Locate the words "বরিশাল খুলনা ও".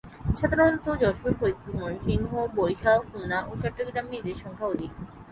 2.57-3.61